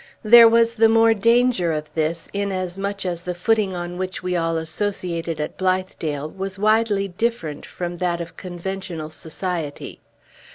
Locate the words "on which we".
3.75-4.35